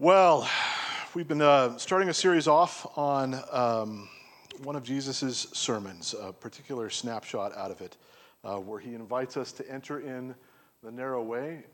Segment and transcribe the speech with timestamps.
[0.00, 0.48] Well,
[1.12, 4.08] we've been uh, starting a series off on um,
[4.62, 7.96] one of Jesus' sermons, a particular snapshot out of it,
[8.44, 10.36] uh, where he invites us to enter in
[10.84, 11.64] the narrow way.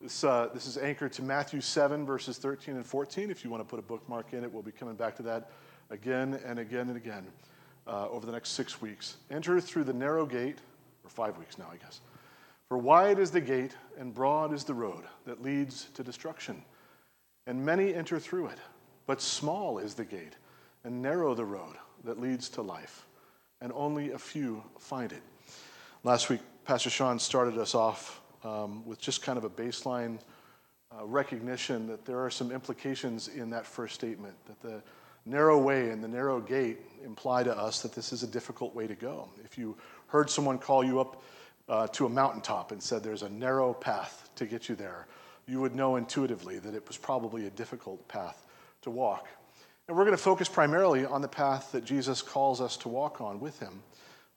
[0.00, 3.28] This, uh, this is anchored to Matthew 7, verses 13 and 14.
[3.28, 5.50] If you want to put a bookmark in it, we'll be coming back to that
[5.90, 7.26] again and again and again
[7.88, 9.16] uh, over the next six weeks.
[9.32, 10.58] Enter through the narrow gate,
[11.02, 12.02] or five weeks now, I guess.
[12.68, 16.62] For wide is the gate and broad is the road that leads to destruction
[17.46, 18.58] and many enter through it.
[19.06, 20.36] But small is the gate,
[20.84, 23.06] and narrow the road that leads to life,
[23.60, 25.22] and only a few find it.
[26.02, 30.18] Last week, Pastor Sean started us off um, with just kind of a baseline
[30.92, 34.82] uh, recognition that there are some implications in that first statement, that the
[35.26, 38.86] narrow way and the narrow gate imply to us that this is a difficult way
[38.86, 39.28] to go.
[39.44, 39.76] If you
[40.06, 41.22] heard someone call you up
[41.68, 45.06] uh, to a mountaintop and said there's a narrow path to get you there,
[45.46, 48.44] you would know intuitively that it was probably a difficult path
[48.82, 49.28] to walk.
[49.86, 53.20] And we're going to focus primarily on the path that Jesus calls us to walk
[53.20, 53.82] on with him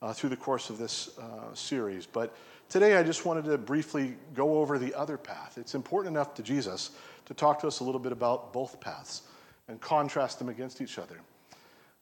[0.02, 2.06] uh, through the course of this uh, series.
[2.06, 2.36] But
[2.70, 5.58] today I just wanted to briefly go over the other path.
[5.58, 6.92] It's important enough to Jesus
[7.26, 9.24] to talk to us a little bit about both paths
[9.68, 11.20] and contrast them against each other.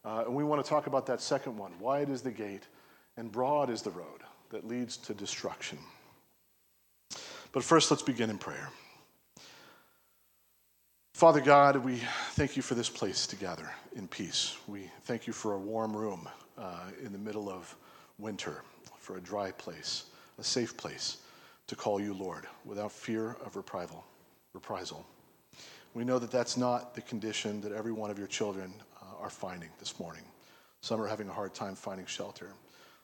[0.04, 2.68] Uh, and we want to talk about that second one wide is the gate,
[3.18, 5.80] and broad is the road that leads to destruction.
[7.52, 8.70] But first, let's begin in prayer.
[11.16, 14.58] Father God, we thank you for this place to gather in peace.
[14.68, 17.74] We thank you for a warm room uh, in the middle of
[18.20, 18.64] winter,
[18.98, 20.08] for a dry place,
[20.40, 21.20] a safe place
[21.68, 24.04] to call you Lord without fear of reprisal.
[24.52, 25.06] reprisal.
[25.94, 29.30] We know that that's not the condition that every one of your children uh, are
[29.30, 30.24] finding this morning.
[30.82, 32.50] Some are having a hard time finding shelter.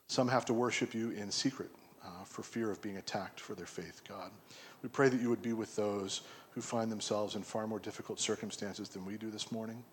[0.07, 1.71] Some have to worship you in secret
[2.05, 4.31] uh, for fear of being attacked for their faith, God.
[4.81, 6.21] We pray that you would be with those
[6.51, 9.83] who find themselves in far more difficult circumstances than we do this morning.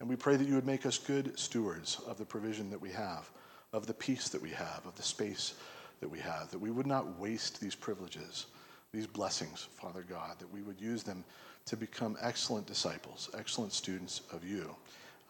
[0.00, 2.90] And we pray that you would make us good stewards of the provision that we
[2.90, 3.30] have,
[3.72, 5.54] of the peace that we have, of the space
[6.00, 8.46] that we have, that we would not waste these privileges,
[8.92, 11.24] these blessings, Father God, that we would use them
[11.66, 14.74] to become excellent disciples, excellent students of you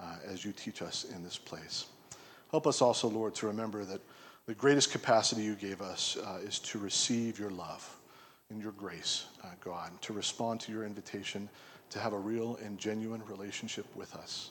[0.01, 1.87] uh, as you teach us in this place.
[2.51, 4.01] Help us also, Lord, to remember that
[4.47, 7.97] the greatest capacity you gave us uh, is to receive your love
[8.51, 11.49] and your grace, uh, God, to respond to your invitation
[11.91, 14.51] to have a real and genuine relationship with us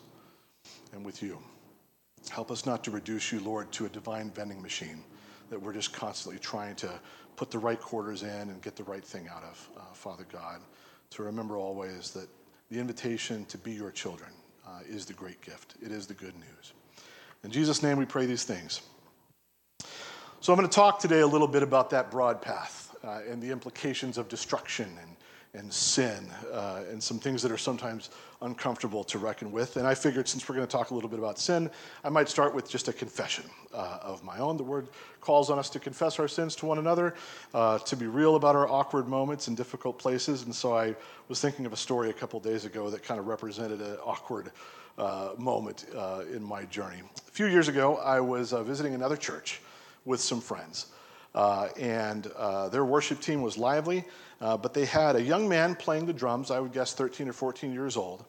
[0.93, 1.37] and with you.
[2.29, 5.03] Help us not to reduce you, Lord, to a divine vending machine
[5.49, 6.89] that we're just constantly trying to
[7.35, 10.61] put the right quarters in and get the right thing out of, uh, Father God.
[11.11, 12.27] To remember always that
[12.71, 14.31] the invitation to be your children
[14.65, 16.73] uh, is the great gift, it is the good news.
[17.43, 18.81] In Jesus' name, we pray these things.
[20.43, 23.41] So, I'm going to talk today a little bit about that broad path uh, and
[23.41, 28.09] the implications of destruction and, and sin uh, and some things that are sometimes
[28.41, 29.77] uncomfortable to reckon with.
[29.77, 31.71] And I figured since we're going to talk a little bit about sin,
[32.03, 34.57] I might start with just a confession uh, of my own.
[34.57, 34.89] The word
[35.21, 37.15] calls on us to confess our sins to one another,
[37.53, 40.43] uh, to be real about our awkward moments and difficult places.
[40.43, 40.93] And so I
[41.29, 44.51] was thinking of a story a couple days ago that kind of represented an awkward
[44.97, 47.01] uh, moment uh, in my journey.
[47.29, 49.61] A few years ago, I was visiting another church
[50.05, 50.87] with some friends.
[51.35, 54.03] Uh, and uh, their worship team was lively,
[54.41, 57.33] uh, but they had a young man playing the drums, I would guess 13 or
[57.33, 58.23] 14 years old.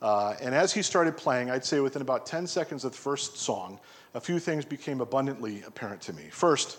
[0.00, 3.36] Uh, and as he started playing, I'd say within about 10 seconds of the first
[3.36, 3.80] song,
[4.14, 6.28] a few things became abundantly apparent to me.
[6.30, 6.78] First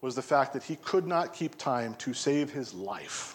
[0.00, 3.32] was the fact that he could not keep time to save his life.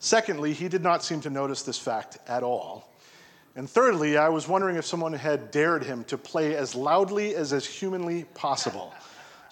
[0.00, 2.92] Secondly, he did not seem to notice this fact at all.
[3.54, 7.52] And thirdly, I was wondering if someone had dared him to play as loudly as
[7.52, 8.92] is humanly possible.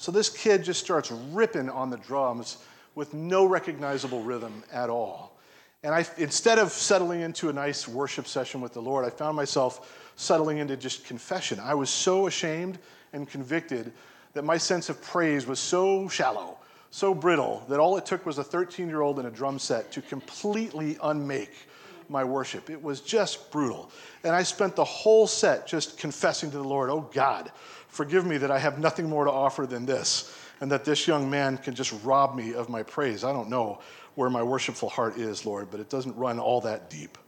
[0.01, 2.57] So this kid just starts ripping on the drums
[2.95, 5.37] with no recognizable rhythm at all.
[5.83, 9.37] And I, instead of settling into a nice worship session with the Lord, I found
[9.37, 11.61] myself settling into just confession.
[11.61, 12.79] I was so ashamed
[13.13, 13.93] and convicted
[14.33, 16.57] that my sense of praise was so shallow,
[16.91, 19.93] so brittle, that all it took was a 13 year old and a drum set
[19.93, 21.69] to completely unmake
[22.09, 22.71] my worship.
[22.71, 23.91] It was just brutal.
[24.25, 27.53] And I spent the whole set just confessing to the Lord, oh God,
[27.91, 31.29] Forgive me that I have nothing more to offer than this, and that this young
[31.29, 33.25] man can just rob me of my praise.
[33.25, 33.81] I don't know
[34.15, 37.19] where my worshipful heart is, Lord, but it doesn't run all that deep.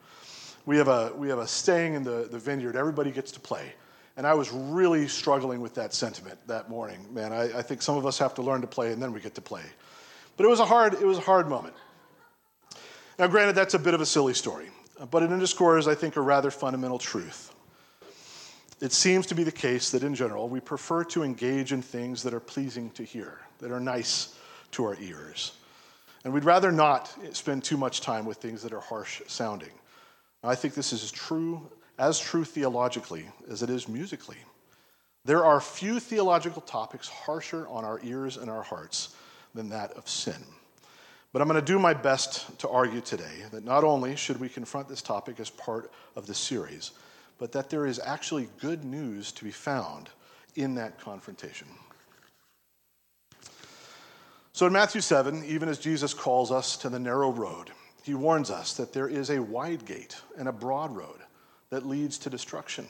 [0.64, 3.72] We have a, we have a staying in the, the vineyard, everybody gets to play.
[4.16, 7.06] And I was really struggling with that sentiment that morning.
[7.12, 9.20] Man, I, I think some of us have to learn to play and then we
[9.20, 9.64] get to play.
[10.36, 11.74] But it was a hard, it was a hard moment.
[13.18, 14.68] Now, granted, that's a bit of a silly story,
[15.10, 17.52] but it underscores, I think, a rather fundamental truth
[18.82, 22.20] it seems to be the case that in general we prefer to engage in things
[22.24, 24.36] that are pleasing to hear, that are nice
[24.72, 25.52] to our ears.
[26.24, 29.70] And we'd rather not spend too much time with things that are harsh sounding.
[30.42, 34.38] I think this is as true, as true theologically as it is musically.
[35.24, 39.14] There are few theological topics harsher on our ears and our hearts
[39.54, 40.44] than that of sin.
[41.32, 44.48] But I'm going to do my best to argue today that not only should we
[44.48, 46.90] confront this topic as part of the series,
[47.38, 50.10] but that there is actually good news to be found
[50.54, 51.68] in that confrontation.
[54.52, 57.70] So in Matthew 7, even as Jesus calls us to the narrow road,
[58.02, 61.20] he warns us that there is a wide gate and a broad road
[61.70, 62.86] that leads to destruction.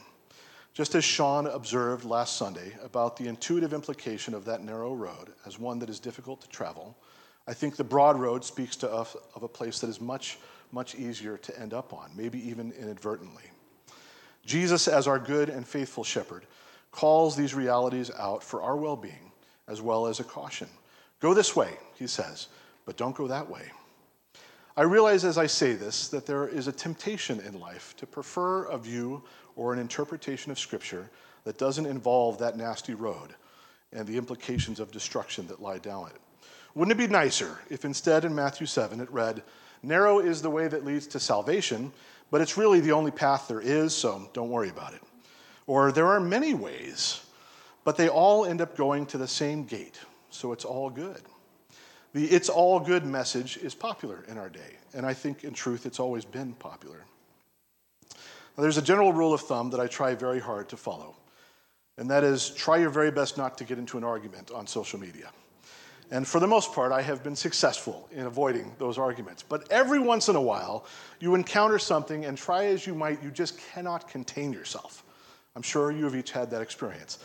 [0.75, 5.59] Just as Sean observed last Sunday about the intuitive implication of that narrow road as
[5.59, 6.97] one that is difficult to travel,
[7.47, 10.39] I think the broad road speaks to us of a place that is much,
[10.73, 13.52] much easier to end up on, maybe even inadvertently.
[14.45, 16.47] Jesus, as our good and faithful shepherd,
[16.91, 19.33] calls these realities out for our well being
[19.69, 20.69] as well as a caution.
[21.21, 22.49] Go this way, he says,
[22.85, 23.71] but don't go that way.
[24.77, 28.65] I realize as I say this that there is a temptation in life to prefer
[28.65, 29.23] a view
[29.55, 31.11] or an interpretation of Scripture
[31.45, 33.35] that doesn't involve that nasty road
[33.93, 36.21] and the implications of destruction that lie down it.
[36.75, 39.43] Wouldn't it be nicer if instead in Matthew 7 it read,
[39.83, 41.93] Narrow is the way that leads to salvation,
[42.33, 45.03] but it's really the only path there is, so don't worry about it.
[45.67, 47.21] Or there are many ways,
[47.85, 50.01] but they all end up going to the same gate,
[50.31, 51.21] so it's all good.
[52.15, 55.85] The it's all good message is popular in our day, and I think in truth
[55.85, 57.05] it's always been popular.
[58.57, 61.15] Now, there's a general rule of thumb that I try very hard to follow,
[61.99, 64.99] and that is try your very best not to get into an argument on social
[64.99, 65.31] media.
[66.13, 69.43] And for the most part, I have been successful in avoiding those arguments.
[69.43, 70.85] But every once in a while,
[71.21, 75.05] you encounter something, and try as you might, you just cannot contain yourself.
[75.57, 77.19] I'm sure you have each had that experience.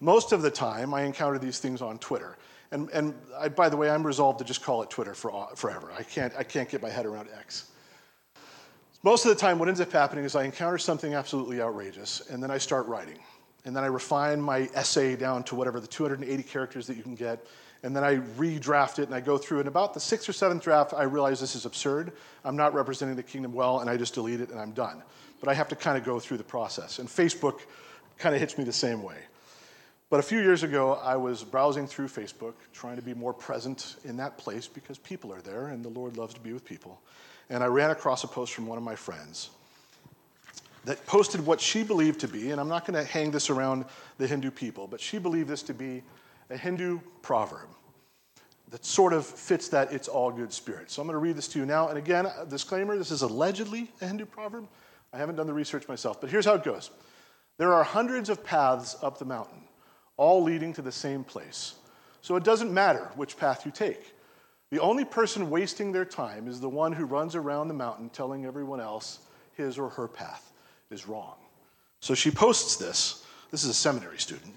[0.00, 2.38] Most of the time, I encounter these things on Twitter.
[2.70, 5.92] And, and I, by the way, I'm resolved to just call it Twitter for, forever.
[5.98, 7.70] I can't, I can't get my head around X.
[9.02, 12.42] Most of the time, what ends up happening is I encounter something absolutely outrageous, and
[12.42, 13.18] then I start writing.
[13.66, 17.14] And then I refine my essay down to whatever the 280 characters that you can
[17.14, 17.44] get.
[17.82, 19.60] And then I redraft it and I go through.
[19.60, 22.12] And about the sixth or seventh draft, I realize this is absurd.
[22.44, 25.02] I'm not representing the kingdom well, and I just delete it and I'm done.
[25.40, 26.98] But I have to kind of go through the process.
[26.98, 27.60] And Facebook
[28.18, 29.16] kind of hits me the same way.
[30.10, 33.96] But a few years ago, I was browsing through Facebook, trying to be more present
[34.04, 37.00] in that place because people are there and the Lord loves to be with people.
[37.48, 39.50] And I ran across a post from one of my friends
[40.84, 43.84] that posted what she believed to be, and I'm not going to hang this around
[44.18, 46.02] the Hindu people, but she believed this to be
[46.50, 47.68] a Hindu proverb
[48.70, 50.90] that sort of fits that it's all good spirit.
[50.90, 51.88] So I'm going to read this to you now.
[51.88, 54.68] And again, disclaimer this is allegedly a Hindu proverb.
[55.12, 56.90] I haven't done the research myself, but here's how it goes
[57.56, 59.62] There are hundreds of paths up the mountain
[60.16, 61.74] all leading to the same place.
[62.20, 64.14] So it doesn't matter which path you take.
[64.70, 68.44] The only person wasting their time is the one who runs around the mountain telling
[68.44, 69.20] everyone else
[69.54, 70.52] his or her path
[70.90, 71.36] is wrong.
[72.00, 73.24] So she posts this.
[73.50, 74.54] This is a seminary student.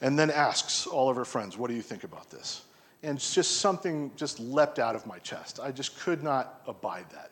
[0.00, 2.62] And then asks all of her friends, What do you think about this?
[3.02, 5.60] And just something just leapt out of my chest.
[5.62, 7.30] I just could not abide that.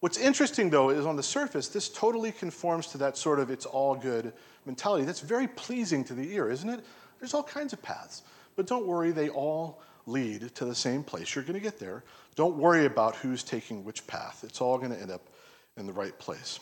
[0.00, 3.66] What's interesting, though, is on the surface, this totally conforms to that sort of it's
[3.66, 4.32] all good
[4.64, 5.04] mentality.
[5.04, 6.80] That's very pleasing to the ear, isn't it?
[7.18, 8.22] There's all kinds of paths.
[8.56, 11.34] But don't worry, they all lead to the same place.
[11.34, 12.02] You're going to get there.
[12.34, 14.42] Don't worry about who's taking which path.
[14.42, 15.22] It's all going to end up
[15.76, 16.60] in the right place.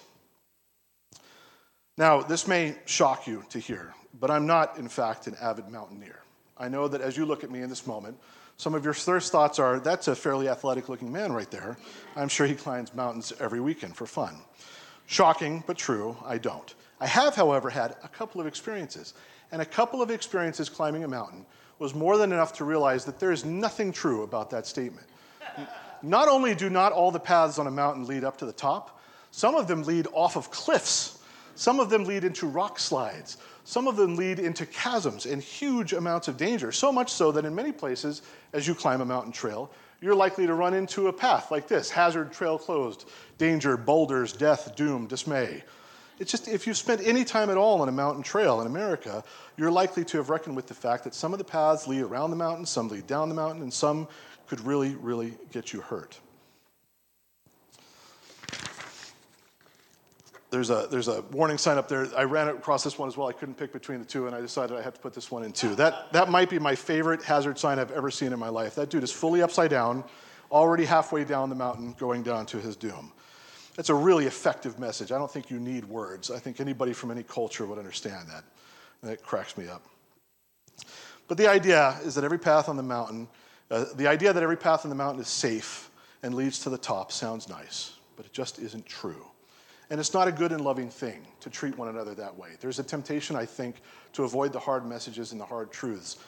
[1.98, 6.20] Now, this may shock you to hear, but I'm not, in fact, an avid mountaineer.
[6.56, 8.16] I know that as you look at me in this moment,
[8.56, 11.76] some of your first thoughts are that's a fairly athletic looking man right there.
[12.14, 14.36] I'm sure he climbs mountains every weekend for fun.
[15.06, 16.72] Shocking, but true, I don't.
[17.00, 19.14] I have, however, had a couple of experiences
[19.50, 21.44] and a couple of experiences climbing a mountain
[21.80, 25.08] was more than enough to realize that there is nothing true about that statement.
[26.04, 29.00] not only do not all the paths on a mountain lead up to the top,
[29.32, 31.17] some of them lead off of cliffs.
[31.58, 33.36] Some of them lead into rock slides.
[33.64, 37.44] Some of them lead into chasms and huge amounts of danger, so much so that
[37.44, 38.22] in many places,
[38.52, 39.68] as you climb a mountain trail,
[40.00, 44.76] you're likely to run into a path like this hazard, trail closed, danger, boulders, death,
[44.76, 45.64] doom, dismay.
[46.20, 49.24] It's just if you've spent any time at all on a mountain trail in America,
[49.56, 52.30] you're likely to have reckoned with the fact that some of the paths lead around
[52.30, 54.06] the mountain, some lead down the mountain, and some
[54.46, 56.20] could really, really get you hurt.
[60.50, 62.08] There's a, there's a warning sign up there.
[62.16, 63.28] I ran across this one as well.
[63.28, 65.42] I couldn't pick between the two, and I decided I had to put this one
[65.42, 65.74] in too.
[65.74, 68.74] That, that might be my favorite hazard sign I've ever seen in my life.
[68.74, 70.04] That dude is fully upside down,
[70.50, 73.12] already halfway down the mountain, going down to his doom.
[73.76, 75.12] That's a really effective message.
[75.12, 76.30] I don't think you need words.
[76.30, 78.44] I think anybody from any culture would understand that.
[79.08, 79.86] It cracks me up.
[81.28, 83.28] But the idea is that every path on the mountain,
[83.70, 85.90] uh, the idea that every path on the mountain is safe
[86.22, 89.26] and leads to the top sounds nice, but it just isn't true.
[89.90, 92.50] And it's not a good and loving thing to treat one another that way.
[92.60, 93.76] There's a temptation, I think,
[94.12, 96.18] to avoid the hard messages and the hard truths.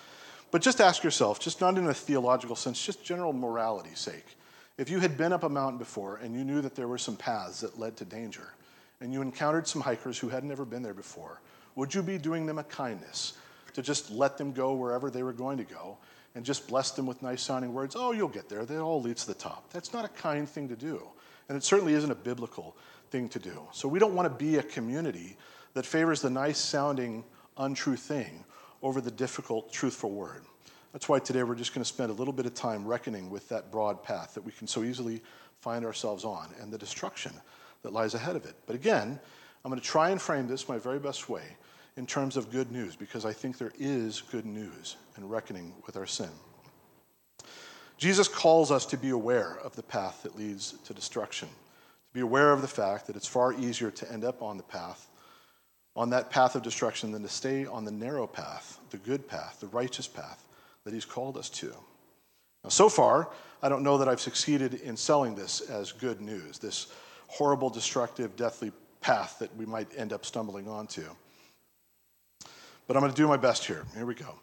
[0.51, 4.37] But just ask yourself, just not in a theological sense, just general morality sake.
[4.79, 7.17] If you had been up a mountain before and you knew that there were some
[7.17, 8.55] paths that led to danger,
[9.01, 11.41] and you encountered some hikers who had never been there before,
[11.75, 13.35] would you be doing them a kindness
[13.75, 15.99] to just let them go wherever they were going to go
[16.35, 17.95] and just bless them with nice sounding words?
[17.97, 18.65] Oh, you'll get there.
[18.65, 19.71] They all lead to the top.
[19.71, 21.03] That's not a kind thing to do.
[21.49, 22.77] And it certainly isn't a biblical
[23.11, 23.63] thing to do.
[23.73, 25.37] So we don't want to be a community
[25.75, 27.25] that favors the nice sounding
[27.57, 28.45] untrue thing
[28.83, 30.43] over the difficult, truthful word.
[30.93, 33.49] That's why today we're just going to spend a little bit of time reckoning with
[33.51, 35.23] that broad path that we can so easily
[35.61, 37.33] find ourselves on and the destruction
[37.83, 38.55] that lies ahead of it.
[38.67, 39.21] But again,
[39.65, 41.45] I'm going to try and frame this my very best way
[41.97, 45.97] in terms of good news because I think there is good news in reckoning with
[45.97, 46.31] our sin.
[47.99, 51.49] Jesus calls us to be aware of the path that leads to destruction,
[52.13, 55.09] be aware of the fact that it's far easier to end up on the path,
[55.95, 59.59] on that path of destruction, than to stay on the narrow path, the good path,
[59.61, 60.45] the righteous path
[60.85, 61.73] that He's called us to.
[62.65, 63.31] Now, so far,
[63.63, 66.89] I don't know that I've succeeded in selling this as good news, this
[67.29, 71.05] horrible, destructive, deathly path that we might end up stumbling onto.
[72.87, 73.85] But I'm going to do my best here.
[73.95, 74.35] Here we go.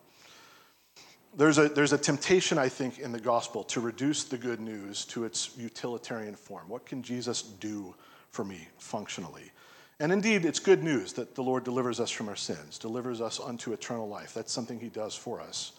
[1.37, 5.05] There's a, there's a temptation, I think, in the gospel to reduce the good news
[5.05, 6.67] to its utilitarian form.
[6.67, 7.93] What can Jesus do
[8.31, 9.51] for me functionally?
[9.99, 13.39] And indeed, it's good news that the Lord delivers us from our sins, delivers us
[13.39, 14.33] unto eternal life.
[14.33, 15.73] That's something He does for us.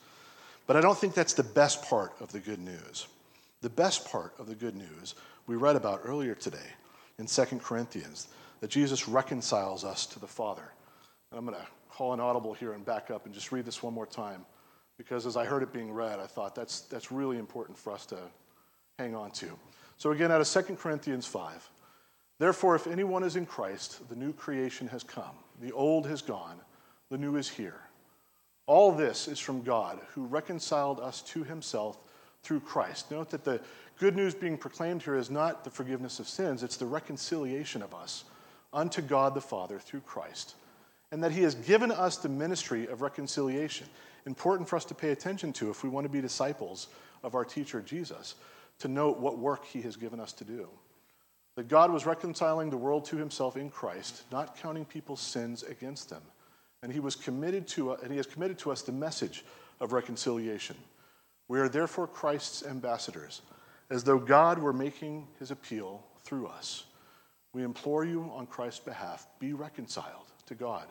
[0.69, 3.09] But I don't think that's the best part of the good news.
[3.61, 5.17] The best part of the good news
[5.49, 6.59] we read about earlier today
[7.19, 8.29] in 2 Corinthians
[8.61, 10.71] that Jesus reconciles us to the Father.
[11.33, 13.83] And I'm going to call an audible here and back up and just read this
[13.83, 14.47] one more time
[14.99, 18.05] because as I heard it being read, I thought that's, that's really important for us
[18.07, 18.19] to
[18.99, 19.47] hang on to.
[19.97, 21.71] So, again, out of 2 Corinthians 5.
[22.39, 25.35] Therefore, if anyone is in Christ, the new creation has come.
[25.61, 26.61] The old has gone,
[27.11, 27.81] the new is here.
[28.67, 31.99] All this is from God, who reconciled us to himself
[32.43, 33.11] through Christ.
[33.11, 33.61] Note that the
[33.99, 37.95] good news being proclaimed here is not the forgiveness of sins, it's the reconciliation of
[37.95, 38.25] us
[38.73, 40.55] unto God the Father through Christ.
[41.11, 43.89] And that he has given us the ministry of reconciliation
[44.29, 46.89] important for us to pay attention to if we want to be disciples
[47.25, 48.37] of our teacher Jesus,
[48.79, 50.69] to note what work he has given us to do.
[51.57, 56.11] That God was reconciling the world to himself in Christ, not counting people's sins against
[56.11, 56.23] them.
[56.83, 59.45] And he was committed to uh, and he has committed to us the message
[59.81, 60.77] of reconciliation.
[61.49, 63.41] We are therefore Christ's ambassadors,
[63.91, 66.85] as though God were making his appeal through us.
[67.55, 70.87] We implore you on Christ's behalf, be reconciled to God.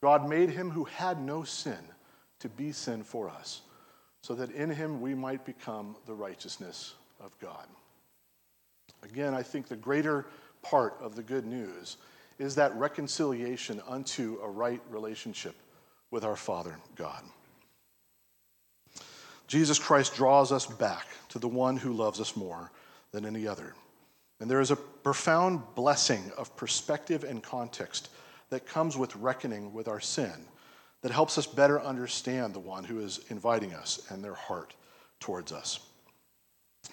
[0.00, 1.76] God made him who had no sin
[2.40, 3.62] to be sin for us,
[4.22, 7.66] so that in him we might become the righteousness of God.
[9.02, 10.26] Again, I think the greater
[10.62, 11.96] part of the good news
[12.38, 15.54] is that reconciliation unto a right relationship
[16.10, 17.22] with our Father God.
[19.46, 22.70] Jesus Christ draws us back to the one who loves us more
[23.12, 23.74] than any other.
[24.38, 28.10] And there is a profound blessing of perspective and context
[28.50, 30.46] that comes with reckoning with our sin
[31.02, 34.74] that helps us better understand the one who is inviting us and their heart
[35.18, 35.80] towards us.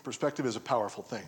[0.04, 1.24] Perspective is a powerful thing.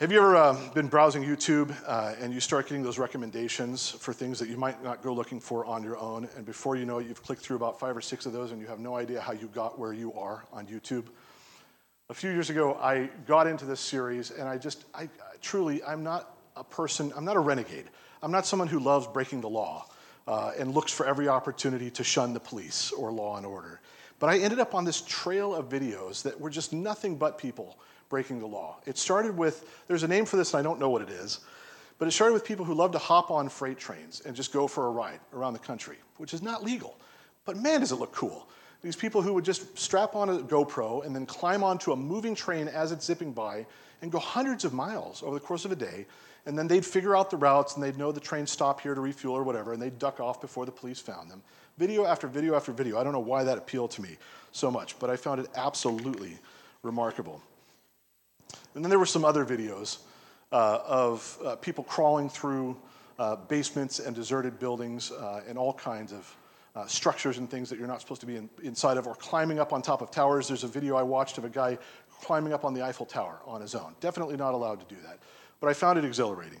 [0.00, 4.12] Have you ever uh, been browsing YouTube uh, and you start getting those recommendations for
[4.12, 6.98] things that you might not go looking for on your own, and before you know
[6.98, 9.20] it, you've clicked through about five or six of those and you have no idea
[9.20, 11.04] how you got where you are on YouTube?
[12.10, 15.08] A few years ago, I got into this series, and I just, I, I
[15.40, 17.86] truly, I'm not a person, I'm not a renegade.
[18.20, 19.86] I'm not someone who loves breaking the law
[20.26, 23.80] uh, and looks for every opportunity to shun the police or law and order.
[24.18, 27.78] But I ended up on this trail of videos that were just nothing but people
[28.08, 28.76] breaking the law.
[28.86, 31.40] It started with, there's a name for this and I don't know what it is,
[31.98, 34.66] but it started with people who love to hop on freight trains and just go
[34.66, 36.96] for a ride around the country, which is not legal.
[37.44, 38.48] But man, does it look cool.
[38.82, 42.34] These people who would just strap on a GoPro and then climb onto a moving
[42.34, 43.66] train as it's zipping by
[44.02, 46.06] and go hundreds of miles over the course of a day
[46.46, 49.00] and then they'd figure out the routes and they'd know the train stop here to
[49.00, 51.42] refuel or whatever, and they'd duck off before the police found them.
[51.78, 52.98] Video after video after video.
[52.98, 54.16] I don't know why that appealed to me
[54.52, 56.38] so much, but I found it absolutely
[56.82, 57.42] remarkable.
[58.74, 59.98] And then there were some other videos
[60.52, 62.76] uh, of uh, people crawling through
[63.18, 66.36] uh, basements and deserted buildings uh, and all kinds of
[66.76, 69.60] uh, structures and things that you're not supposed to be in, inside of, or climbing
[69.60, 70.48] up on top of towers.
[70.48, 71.78] There's a video I watched of a guy
[72.20, 73.94] climbing up on the Eiffel Tower on his own.
[74.00, 75.18] Definitely not allowed to do that
[75.60, 76.60] but I found it exhilarating.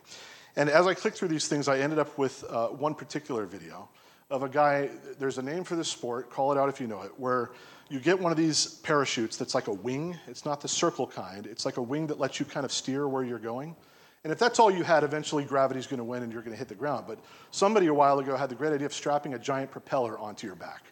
[0.56, 3.88] And as I clicked through these things, I ended up with uh, one particular video
[4.30, 7.02] of a guy, there's a name for this sport, call it out if you know
[7.02, 7.50] it, where
[7.88, 10.18] you get one of these parachutes that's like a wing.
[10.26, 13.06] It's not the circle kind, it's like a wing that lets you kind of steer
[13.08, 13.76] where you're going.
[14.24, 16.58] And if that's all you had, eventually gravity's going to win and you're going to
[16.58, 17.04] hit the ground.
[17.06, 17.18] But
[17.50, 20.56] somebody a while ago had the great idea of strapping a giant propeller onto your
[20.56, 20.84] back.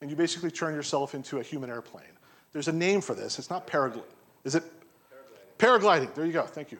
[0.00, 2.04] And you basically turn yourself into a human airplane.
[2.52, 3.38] There's a name for this.
[3.38, 4.04] It's not paragliding.
[4.44, 4.64] Is it?
[5.58, 6.06] Paragliding.
[6.08, 6.14] Paragliding.
[6.14, 6.44] There you go.
[6.44, 6.78] Thank you.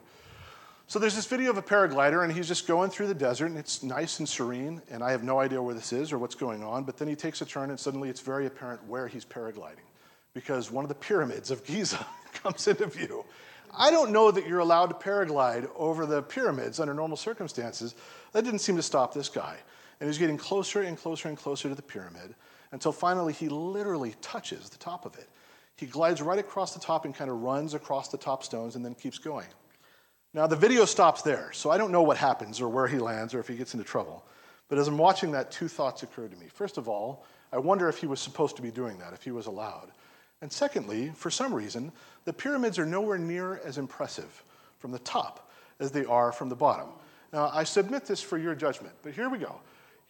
[0.90, 3.58] So there's this video of a paraglider, and he's just going through the desert, and
[3.58, 6.64] it's nice and serene, and I have no idea where this is or what's going
[6.64, 6.84] on.
[6.84, 9.84] But then he takes a turn, and suddenly it's very apparent where he's paragliding
[10.32, 13.22] because one of the pyramids of Giza comes into view.
[13.76, 17.94] I don't know that you're allowed to paraglide over the pyramids under normal circumstances.
[18.32, 19.58] That didn't seem to stop this guy.
[20.00, 22.34] And he's getting closer and closer and closer to the pyramid
[22.72, 25.28] until finally he literally touches the top of it.
[25.76, 28.82] He glides right across the top and kind of runs across the top stones and
[28.82, 29.48] then keeps going.
[30.34, 33.34] Now, the video stops there, so I don't know what happens or where he lands
[33.34, 34.24] or if he gets into trouble.
[34.68, 36.46] But as I'm watching that, two thoughts occur to me.
[36.52, 39.30] First of all, I wonder if he was supposed to be doing that, if he
[39.30, 39.88] was allowed.
[40.42, 41.90] And secondly, for some reason,
[42.24, 44.44] the pyramids are nowhere near as impressive
[44.78, 46.88] from the top as they are from the bottom.
[47.32, 49.56] Now, I submit this for your judgment, but here we go.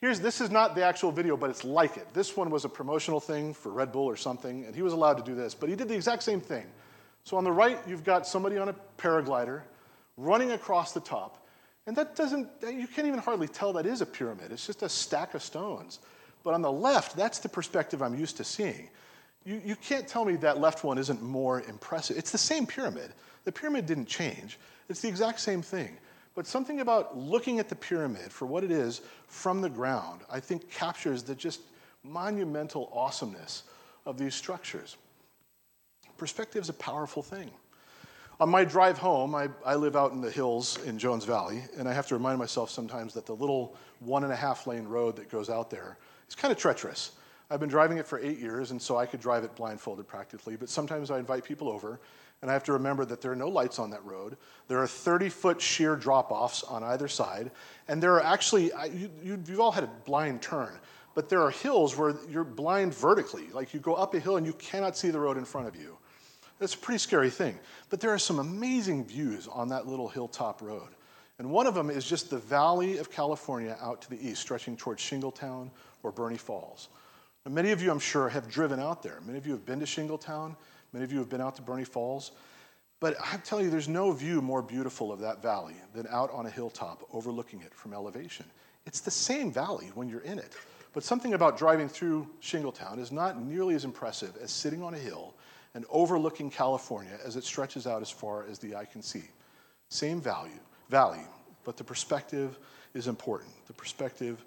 [0.00, 2.12] Here's, this is not the actual video, but it's like it.
[2.12, 5.16] This one was a promotional thing for Red Bull or something, and he was allowed
[5.18, 6.66] to do this, but he did the exact same thing.
[7.25, 9.62] So on the right, you've got somebody on a paraglider
[10.18, 11.46] running across the top,
[11.87, 14.52] and that doesn't, you can't even hardly tell that is a pyramid.
[14.52, 16.00] It's just a stack of stones.
[16.44, 18.90] But on the left, that's the perspective I'm used to seeing
[19.48, 22.18] you, you can't tell me that left one isn't more impressive.
[22.18, 23.12] It's the same pyramid.
[23.44, 24.58] The pyramid didn't change,
[24.88, 25.96] it's the exact same thing.
[26.34, 30.38] But something about looking at the pyramid for what it is from the ground, I
[30.38, 31.62] think captures the just
[32.04, 33.64] monumental awesomeness
[34.06, 34.96] of these structures.
[36.16, 37.50] Perspective is a powerful thing.
[38.40, 41.88] On my drive home, I, I, live out in the hills in Jones Valley, and
[41.88, 45.16] I have to remind myself sometimes that the little one and a half lane road
[45.16, 47.12] that goes out there is kind of treacherous.
[47.50, 50.54] I've been driving it for eight years, and so I could drive it blindfolded practically.
[50.54, 51.99] But sometimes I invite people over,
[52.40, 54.37] and I have to remember that there are no lights on that road.
[54.68, 57.50] There are 30 foot sheer drop offs on either side,
[57.88, 60.79] and there are actually, you, you, you've all had a blind turn,
[61.16, 63.48] but there are hills where you're blind vertically.
[63.53, 65.74] Like you go up a hill and you cannot see the road in front of
[65.74, 65.98] you.
[66.59, 67.59] That's a pretty scary thing.
[67.90, 70.88] But there are some amazing views on that little hilltop road.
[71.38, 74.77] And one of them is just the valley of California out to the east, stretching
[74.77, 75.71] towards Shingletown
[76.03, 76.88] or Burney Falls.
[77.49, 79.21] Many of you, I'm sure, have driven out there.
[79.25, 80.57] Many of you have been to Shingletown.
[80.92, 82.33] Many of you have been out to Burney Falls.
[83.01, 86.47] But I'm telling you, there's no view more beautiful of that valley than out on
[86.47, 88.44] a hilltop overlooking it from elevation.
[88.87, 90.55] It's the same valley when you're in it.
[90.92, 94.99] But something about driving through Shingletown is not nearly as impressive as sitting on a
[94.99, 95.35] hill
[95.78, 99.22] and overlooking California as it stretches out as far as the eye can see.
[99.90, 100.58] Same value,
[100.90, 101.24] valley,
[101.64, 102.58] but the perspective
[102.94, 103.52] is important.
[103.68, 104.44] The perspective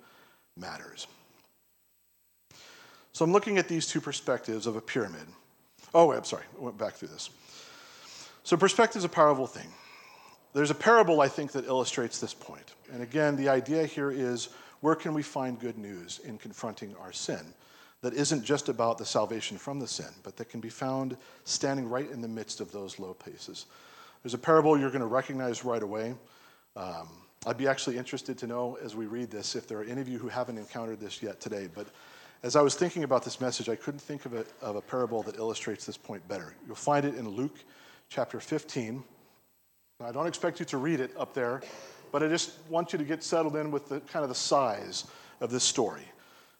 [0.57, 1.07] matters.
[3.13, 5.25] So I'm looking at these two perspectives of a pyramid.
[5.93, 7.29] Oh, I'm sorry, I went back through this.
[8.43, 9.69] So perspective is a powerful thing.
[10.51, 12.73] There's a parable, I think, that illustrates this point.
[12.91, 14.49] And again, the idea here is
[14.81, 17.53] where can we find good news in confronting our sin
[18.01, 21.87] that isn't just about the salvation from the sin, but that can be found standing
[21.87, 23.67] right in the midst of those low places.
[24.23, 26.15] There's a parable you're going to recognize right away.
[26.75, 27.09] Um,
[27.45, 30.07] I'd be actually interested to know as we read this if there are any of
[30.07, 31.67] you who haven't encountered this yet today.
[31.73, 31.87] But
[32.43, 35.23] as I was thinking about this message, I couldn't think of a, of a parable
[35.23, 36.55] that illustrates this point better.
[36.65, 37.57] You'll find it in Luke
[38.09, 39.03] chapter 15.
[39.99, 41.61] Now, I don't expect you to read it up there,
[42.11, 45.05] but I just want you to get settled in with the kind of the size
[45.39, 46.03] of this story.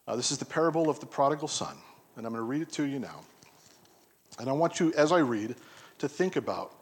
[0.07, 1.75] Uh, this is the parable of the prodigal son,
[2.15, 3.21] and I'm going to read it to you now.
[4.39, 5.55] And I want you, as I read,
[5.99, 6.73] to think about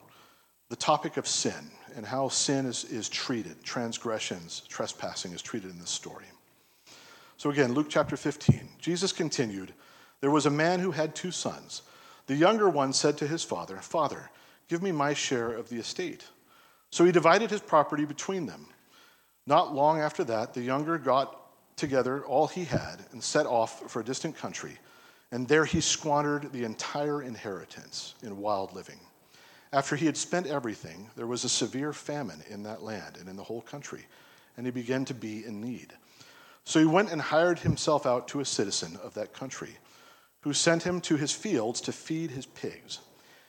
[0.70, 5.80] the topic of sin and how sin is, is treated, transgressions, trespassing is treated in
[5.80, 6.26] this story.
[7.38, 8.68] So again, Luke chapter 15.
[8.80, 9.74] Jesus continued
[10.22, 11.82] There was a man who had two sons.
[12.28, 14.30] The younger one said to his father, Father,
[14.68, 16.28] give me my share of the estate.
[16.92, 18.68] So he divided his property between them.
[19.48, 21.39] Not long after that, the younger got
[21.80, 24.78] together all he had and set off for a distant country,
[25.32, 29.00] and there he squandered the entire inheritance in wild living.
[29.72, 33.36] After he had spent everything, there was a severe famine in that land and in
[33.36, 34.06] the whole country,
[34.58, 35.94] and he began to be in need.
[36.66, 39.78] So he went and hired himself out to a citizen of that country,
[40.42, 43.00] who sent him to his fields to feed his pigs.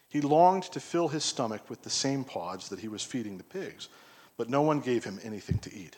[0.09, 3.45] He longed to fill his stomach with the same pods that he was feeding the
[3.45, 3.89] pigs,
[4.37, 5.97] but no one gave him anything to eat.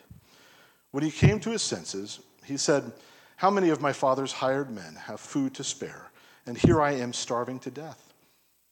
[0.92, 2.92] When he came to his senses, he said,
[3.36, 6.10] How many of my father's hired men have food to spare,
[6.46, 8.12] and here I am starving to death?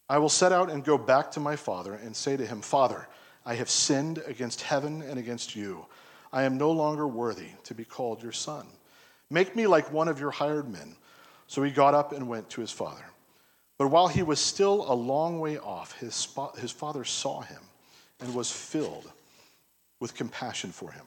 [0.08, 3.08] I will set out and go back to my father and say to him, Father,
[3.46, 5.86] I have sinned against heaven and against you.
[6.32, 8.66] I am no longer worthy to be called your son.
[9.30, 10.96] Make me like one of your hired men.
[11.46, 13.04] So he got up and went to his father.
[13.78, 16.28] But while he was still a long way off, his,
[16.58, 17.62] his father saw him
[18.20, 19.10] and was filled
[20.00, 21.06] with compassion for him.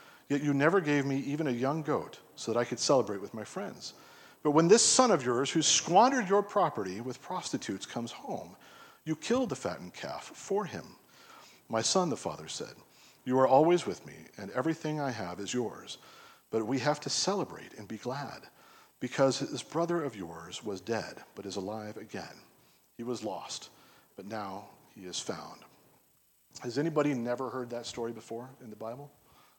[0.31, 3.33] Yet you never gave me even a young goat so that I could celebrate with
[3.33, 3.95] my friends.
[4.43, 8.55] But when this son of yours, who squandered your property with prostitutes, comes home,
[9.03, 10.95] you killed the fattened calf for him.
[11.67, 12.75] My son, the father said,
[13.25, 15.97] You are always with me, and everything I have is yours.
[16.49, 18.43] But we have to celebrate and be glad,
[19.01, 22.39] because this brother of yours was dead, but is alive again.
[22.95, 23.69] He was lost,
[24.15, 25.59] but now he is found.
[26.61, 29.11] Has anybody never heard that story before in the Bible?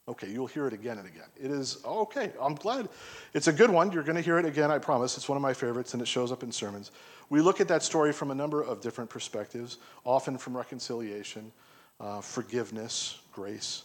[0.05, 1.27] Okay, you'll hear it again and again.
[1.41, 2.89] It is, oh, okay, I'm glad.
[3.33, 3.89] It's a good one.
[3.91, 5.15] You're going to hear it again, I promise.
[5.15, 6.91] It's one of my favorites, and it shows up in sermons.
[7.29, 11.53] We look at that story from a number of different perspectives, often from reconciliation,
[12.01, 13.83] uh, forgiveness, grace.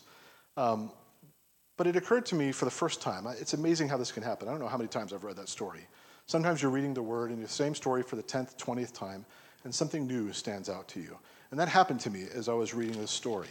[0.57, 0.91] Um,
[1.77, 3.25] but it occurred to me for the first time.
[3.39, 4.49] It's amazing how this can happen.
[4.49, 5.87] I don't know how many times I've read that story.
[6.27, 9.25] Sometimes you're reading the word in the same story for the 10th, 20th time,
[9.63, 11.17] and something new stands out to you.
[11.53, 13.47] And that happened to me as I was reading this story.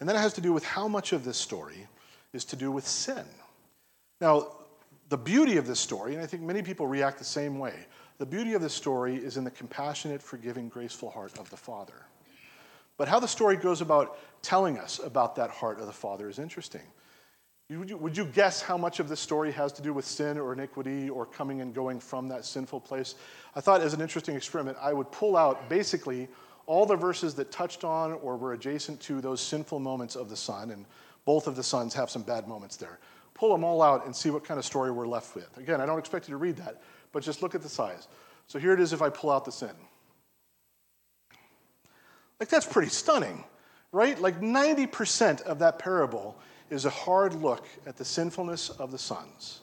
[0.00, 1.86] And that has to do with how much of this story
[2.32, 3.24] is to do with sin.
[4.20, 4.48] Now,
[5.08, 7.74] the beauty of this story, and I think many people react the same way,
[8.18, 12.06] the beauty of this story is in the compassionate, forgiving, graceful heart of the Father.
[12.96, 16.38] But how the story goes about telling us about that heart of the Father is
[16.38, 16.82] interesting.
[17.70, 20.38] Would you, would you guess how much of this story has to do with sin
[20.38, 23.14] or iniquity or coming and going from that sinful place?
[23.54, 26.28] I thought, as an interesting experiment, I would pull out basically
[26.68, 30.36] all the verses that touched on or were adjacent to those sinful moments of the
[30.36, 30.84] Son, and
[31.24, 32.98] both of the sons have some bad moments there.
[33.32, 35.56] Pull them all out and see what kind of story we're left with.
[35.56, 38.06] Again, I don't expect you to read that, but just look at the size.
[38.48, 39.72] So here it is if I pull out the sin.
[42.38, 43.44] Like, that's pretty stunning,
[43.90, 44.20] right?
[44.20, 46.36] Like, 90% of that parable
[46.68, 49.60] is a hard look at the sinfulness of the sons.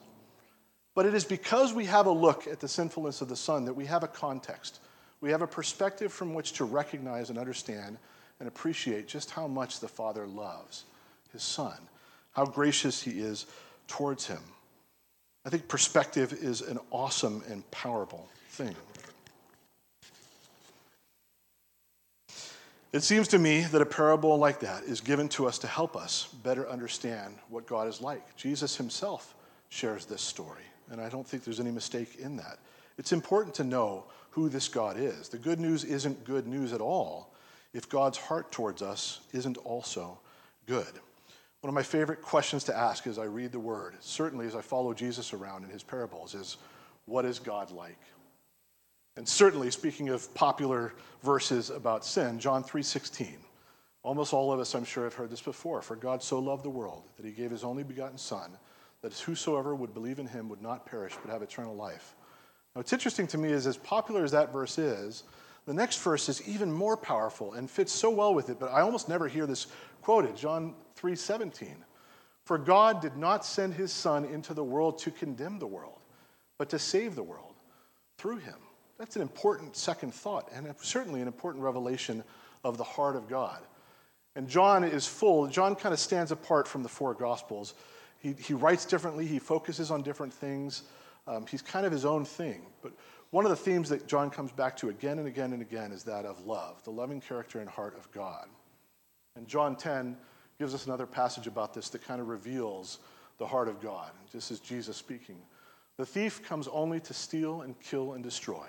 [0.96, 3.74] But it is because we have a look at the sinfulness of the son that
[3.74, 4.80] we have a context
[5.26, 7.98] we have a perspective from which to recognize and understand
[8.40, 10.84] and appreciate just how much the Father loves
[11.34, 11.74] his Son,
[12.34, 13.48] how gracious he is
[13.88, 14.44] towards him.
[15.44, 18.76] I think perspective is an awesome and powerful thing.
[22.94, 25.96] It seems to me that a parable like that is given to us to help
[25.96, 28.36] us better understand what God is like.
[28.36, 29.34] Jesus himself
[29.70, 32.60] shares this story, and I don't think there's any mistake in that.
[33.00, 35.30] It's important to know who this God is.
[35.30, 37.34] The good news isn't good news at all
[37.74, 40.20] if God's heart towards us isn't also
[40.66, 40.92] good.
[41.62, 44.60] One of my favorite questions to ask as I read the word, certainly as I
[44.60, 46.58] follow Jesus around in his parables, is
[47.06, 47.98] what is God like?
[49.16, 50.94] And certainly speaking of popular
[51.24, 53.38] verses about sin, John 3:16.
[54.04, 55.82] Almost all of us I'm sure have heard this before.
[55.82, 58.58] For God so loved the world that he gave his only begotten son
[59.02, 62.15] that whosoever would believe in him would not perish but have eternal life.
[62.76, 65.24] What's interesting to me is as popular as that verse is,
[65.66, 68.82] the next verse is even more powerful and fits so well with it, but I
[68.82, 69.68] almost never hear this
[70.02, 71.86] quoted, John 3:17.
[72.44, 76.02] For God did not send his son into the world to condemn the world,
[76.58, 77.56] but to save the world
[78.18, 78.58] through him.
[78.98, 82.26] That's an important second thought and certainly an important revelation
[82.66, 83.62] of the heart of God.
[84.36, 87.74] And John is full, John kind of stands apart from the four gospels.
[88.20, 90.84] He, he writes differently, he focuses on different things.
[91.28, 92.62] Um, he's kind of his own thing.
[92.82, 92.94] But
[93.32, 96.04] one of the themes that John comes back to again and again and again is
[96.04, 98.48] that of love, the loving character and heart of God.
[99.36, 100.18] And John 10
[100.60, 103.00] gives us another passage about this that kind of reveals
[103.38, 104.12] the heart of God.
[104.32, 105.38] This is Jesus speaking.
[105.98, 108.68] The thief comes only to steal and kill and destroy.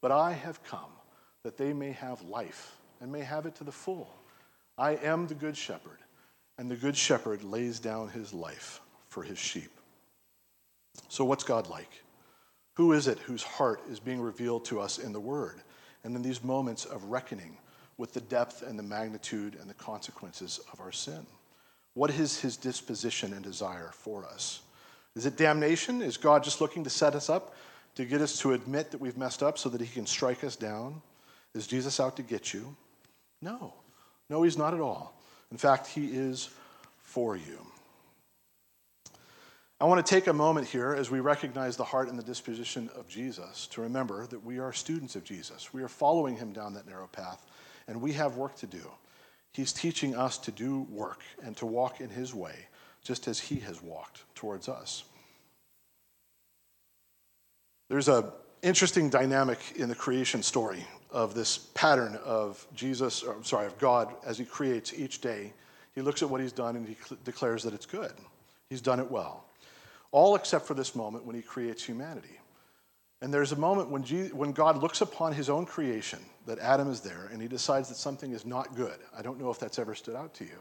[0.00, 0.92] But I have come
[1.42, 4.10] that they may have life and may have it to the full.
[4.78, 5.98] I am the good shepherd,
[6.58, 9.75] and the good shepherd lays down his life for his sheep.
[11.08, 12.02] So, what's God like?
[12.74, 15.62] Who is it whose heart is being revealed to us in the Word?
[16.04, 17.56] And in these moments of reckoning
[17.98, 21.26] with the depth and the magnitude and the consequences of our sin.
[21.94, 24.60] What is his disposition and desire for us?
[25.14, 26.02] Is it damnation?
[26.02, 27.54] Is God just looking to set us up,
[27.94, 30.56] to get us to admit that we've messed up so that he can strike us
[30.56, 31.00] down?
[31.54, 32.76] Is Jesus out to get you?
[33.40, 33.72] No.
[34.28, 35.18] No, he's not at all.
[35.50, 36.50] In fact, he is
[36.98, 37.58] for you.
[39.78, 42.88] I want to take a moment here as we recognize the heart and the disposition
[42.96, 45.74] of Jesus to remember that we are students of Jesus.
[45.74, 47.44] We are following him down that narrow path,
[47.86, 48.90] and we have work to do.
[49.52, 52.54] He's teaching us to do work and to walk in his way,
[53.04, 55.04] just as he has walked towards us.
[57.90, 58.24] There's an
[58.62, 63.76] interesting dynamic in the creation story of this pattern of Jesus, or I'm sorry, of
[63.78, 65.52] God as he creates each day.
[65.94, 68.12] He looks at what he's done and he declares that it's good.
[68.70, 69.44] He's done it well.
[70.16, 72.40] All except for this moment when he creates humanity.
[73.20, 76.90] And there's a moment when, Jesus, when God looks upon his own creation, that Adam
[76.90, 78.98] is there, and he decides that something is not good.
[79.14, 80.58] I don't know if that's ever stood out to you,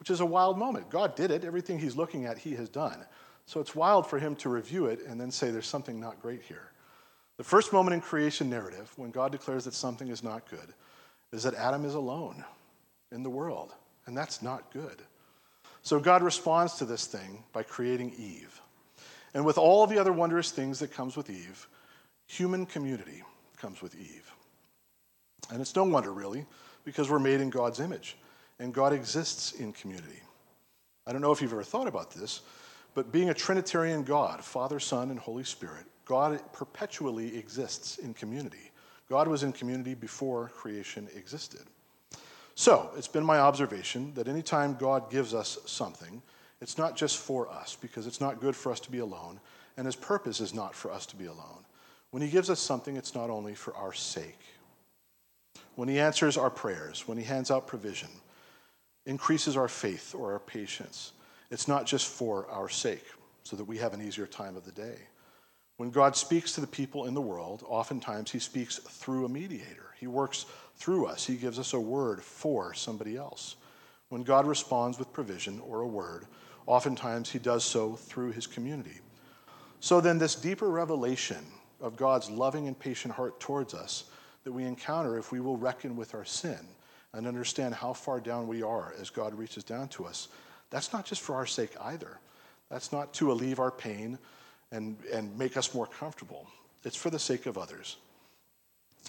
[0.00, 0.90] which is a wild moment.
[0.90, 1.44] God did it.
[1.44, 2.98] Everything he's looking at, he has done.
[3.44, 6.42] So it's wild for him to review it and then say there's something not great
[6.42, 6.72] here.
[7.36, 10.74] The first moment in creation narrative, when God declares that something is not good,
[11.32, 12.44] is that Adam is alone
[13.12, 13.72] in the world,
[14.06, 15.00] and that's not good.
[15.82, 18.60] So God responds to this thing by creating Eve.
[19.36, 21.68] And with all the other wondrous things that comes with Eve,
[22.26, 23.22] human community
[23.58, 24.32] comes with Eve.
[25.50, 26.46] And it's no wonder, really,
[26.86, 28.16] because we're made in God's image,
[28.58, 30.22] and God exists in community.
[31.06, 32.40] I don't know if you've ever thought about this,
[32.94, 38.70] but being a Trinitarian God, Father, Son, and Holy Spirit, God perpetually exists in community.
[39.06, 41.66] God was in community before creation existed.
[42.54, 46.22] So, it's been my observation that anytime God gives us something,
[46.60, 49.40] it's not just for us, because it's not good for us to be alone,
[49.76, 51.64] and His purpose is not for us to be alone.
[52.10, 54.38] When He gives us something, it's not only for our sake.
[55.74, 58.08] When He answers our prayers, when He hands out provision,
[59.04, 61.12] increases our faith or our patience,
[61.50, 63.04] it's not just for our sake,
[63.44, 64.96] so that we have an easier time of the day.
[65.76, 69.92] When God speaks to the people in the world, oftentimes He speaks through a mediator.
[70.00, 73.56] He works through us, He gives us a word for somebody else.
[74.08, 76.26] When God responds with provision or a word,
[76.66, 79.00] oftentimes He does so through His community.
[79.80, 81.44] So then, this deeper revelation
[81.80, 84.04] of God's loving and patient heart towards us
[84.44, 86.58] that we encounter if we will reckon with our sin
[87.12, 90.28] and understand how far down we are as God reaches down to us,
[90.70, 92.18] that's not just for our sake either.
[92.70, 94.18] That's not to alleviate our pain
[94.72, 96.46] and, and make us more comfortable.
[96.84, 97.96] It's for the sake of others.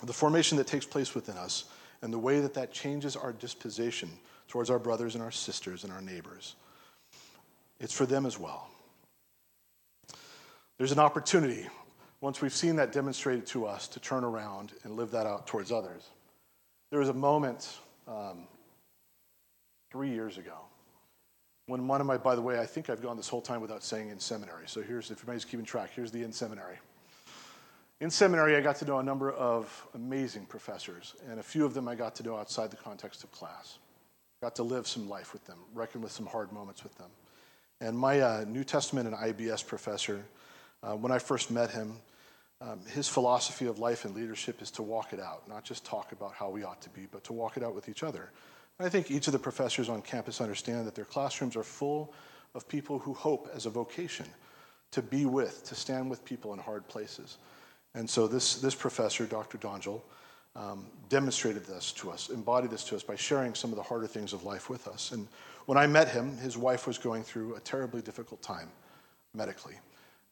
[0.03, 1.65] The formation that takes place within us
[2.01, 4.09] and the way that that changes our disposition
[4.47, 6.55] towards our brothers and our sisters and our neighbors,
[7.79, 8.67] it's for them as well.
[10.77, 11.67] There's an opportunity
[12.21, 15.71] once we've seen that demonstrated to us, to turn around and live that out towards
[15.71, 16.09] others.
[16.89, 18.47] There was a moment um,
[19.91, 20.53] three years ago
[21.67, 23.83] when one of my, by the way, I think I've gone this whole time without
[23.83, 24.63] saying in seminary.
[24.67, 26.77] So here's, if anybody's keeping track, here's the in seminary.
[27.99, 31.73] In seminary, I got to know a number of amazing professors, and a few of
[31.73, 33.79] them I got to know outside the context of class.
[34.41, 37.09] Got to live some life with them, reckon with some hard moments with them.
[37.79, 40.23] And my uh, New Testament and IBS professor,
[40.81, 41.97] uh, when I first met him,
[42.59, 46.11] um, his philosophy of life and leadership is to walk it out, not just talk
[46.11, 48.31] about how we ought to be, but to walk it out with each other.
[48.79, 52.13] And I think each of the professors on campus understand that their classrooms are full
[52.55, 54.25] of people who hope as a vocation
[54.91, 57.37] to be with, to stand with people in hard places.
[57.93, 59.57] And so this, this professor, Dr.
[59.59, 60.01] Donjel,
[60.55, 64.07] um, demonstrated this to us, embodied this to us by sharing some of the harder
[64.07, 65.11] things of life with us.
[65.11, 65.27] And
[65.67, 68.69] when I met him, his wife was going through a terribly difficult time
[69.33, 69.75] medically.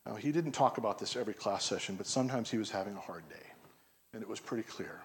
[0.05, 3.01] Now, he didn't talk about this every class session, but sometimes he was having a
[3.01, 3.45] hard day,
[4.13, 5.01] and it was pretty clear.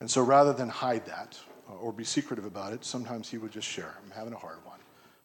[0.00, 3.50] And so rather than hide that uh, or be secretive about it, sometimes he would
[3.50, 4.78] just share, I'm having a hard one.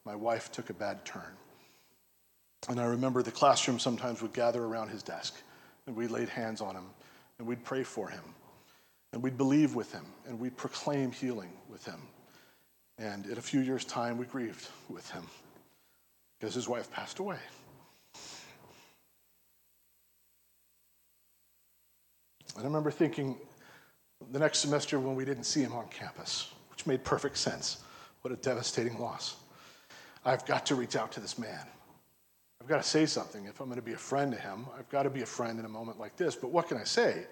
[0.04, 1.38] My wife took a bad turn.
[2.70, 5.36] And I remember the classroom sometimes would gather around his desk,
[5.86, 6.86] and we laid hands on him,
[7.38, 8.24] and we'd pray for him,
[9.14, 12.02] and we'd believe with him, and we'd proclaim healing with him.
[13.00, 15.24] And in a few years' time, we grieved with him
[16.38, 17.38] because his wife passed away.
[22.56, 23.38] And I remember thinking
[24.32, 27.78] the next semester when we didn't see him on campus, which made perfect sense.
[28.22, 29.38] What a devastating loss.
[30.26, 31.66] I've got to reach out to this man.
[32.62, 33.46] I've got to say something.
[33.46, 35.58] If I'm going to be a friend to him, I've got to be a friend
[35.58, 36.36] in a moment like this.
[36.36, 37.26] But what can I say?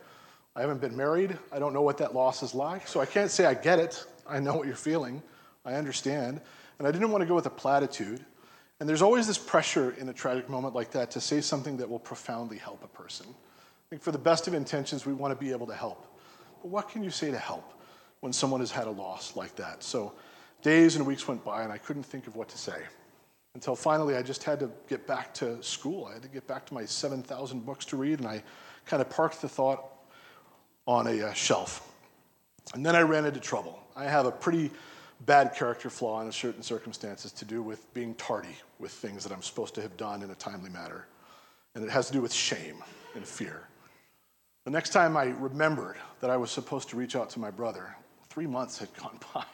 [0.56, 1.38] I haven't been married.
[1.52, 2.88] I don't know what that loss is like.
[2.88, 4.06] So I can't say I get it.
[4.26, 5.22] I know what you're feeling.
[5.68, 6.40] I understand.
[6.80, 8.24] And I didn't want to go with a platitude.
[8.80, 11.90] And there's always this pressure in a tragic moment like that to say something that
[11.90, 13.26] will profoundly help a person.
[13.30, 16.06] I think for the best of intentions, we want to be able to help.
[16.62, 17.74] But what can you say to help
[18.22, 19.84] when someone has had a loss like that?
[19.84, 20.14] So
[20.62, 22.82] days and weeks went by, and I couldn't think of what to say.
[23.54, 26.06] until finally I just had to get back to school.
[26.06, 28.44] I had to get back to my 7,000 books to read, and I
[28.86, 29.84] kind of parked the thought
[30.86, 31.92] on a uh, shelf.
[32.76, 33.82] And then I ran into trouble.
[33.96, 34.70] I have a pretty
[35.26, 39.42] bad character flaw in certain circumstances to do with being tardy with things that I'm
[39.42, 41.08] supposed to have done in a timely manner.
[41.76, 42.84] And it has to do with shame
[43.16, 43.68] and fear.
[44.66, 47.96] The next time I remembered that I was supposed to reach out to my brother,
[48.30, 49.46] three months had gone by.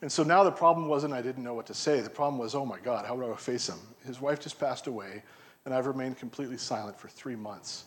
[0.00, 2.00] and so now the problem wasn't I didn't know what to say.
[2.00, 3.78] The problem was, oh my God, how would I face him?
[4.06, 5.22] His wife just passed away,
[5.64, 7.84] and I've remained completely silent for three months.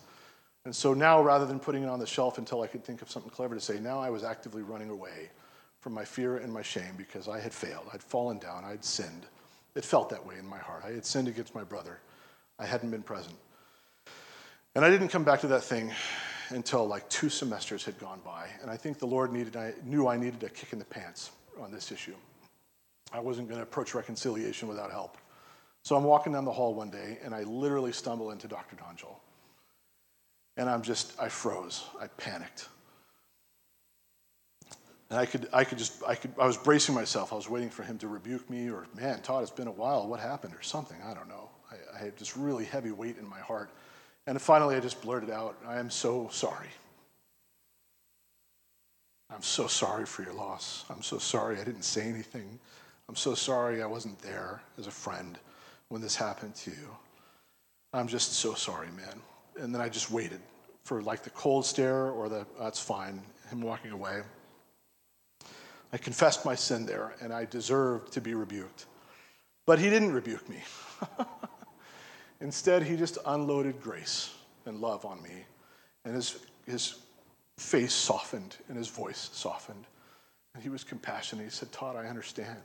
[0.66, 3.10] And so now, rather than putting it on the shelf until I could think of
[3.10, 5.30] something clever to say, now I was actively running away
[5.80, 7.88] from my fear and my shame because I had failed.
[7.94, 8.64] I'd fallen down.
[8.66, 9.26] I'd sinned.
[9.76, 10.84] It felt that way in my heart.
[10.86, 12.00] I had sinned against my brother.
[12.58, 13.36] I hadn't been present.
[14.76, 15.92] And I didn't come back to that thing
[16.50, 18.48] until like two semesters had gone by.
[18.62, 21.32] And I think the Lord needed, I knew I needed a kick in the pants
[21.62, 22.16] on this issue.
[23.14, 25.18] I wasn't going to approach reconciliation without help.
[25.84, 28.76] So I'm walking down the hall one day and I literally stumble into Dr.
[28.76, 29.16] Donjol.
[30.58, 31.86] And I'm just, I froze.
[32.00, 32.68] I panicked.
[35.10, 37.34] And I could, I could just, I could, I was bracing myself.
[37.34, 40.08] I was waiting for him to rebuke me or, man, Todd, it's been a while.
[40.08, 40.54] What happened?
[40.54, 40.98] Or something.
[41.04, 41.50] I don't know.
[41.72, 43.72] I, I had this really heavy weight in my heart.
[44.28, 46.70] And finally, I just blurted out, I am so sorry.
[49.32, 50.86] I'm so sorry for your loss.
[50.90, 52.60] I'm so sorry I didn't say anything.
[53.08, 55.40] I'm so sorry I wasn't there as a friend
[55.88, 56.96] when this happened to you.
[57.94, 59.20] I'm just so sorry, man.
[59.60, 60.42] And then I just waited
[60.84, 64.22] for like the cold stare or the, that's fine, him walking away.
[65.92, 68.86] I confessed my sin there, and I deserved to be rebuked.
[69.66, 70.64] But he didn't rebuke me.
[72.42, 74.34] Instead, he just unloaded grace
[74.66, 75.46] and love on me,
[76.06, 76.96] and his, his
[77.58, 79.86] face softened and his voice softened.
[80.54, 81.46] And he was compassionate.
[81.46, 82.62] He said, Todd, I understand.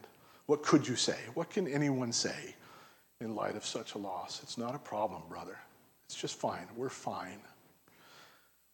[0.47, 1.19] What could you say?
[1.35, 2.55] What can anyone say
[3.21, 4.41] in light of such a loss?
[4.43, 5.59] It's not a problem, brother.
[6.07, 6.67] It's just fine.
[6.77, 7.41] We're fine.